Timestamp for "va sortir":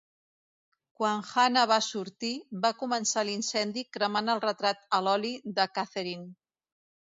1.71-2.31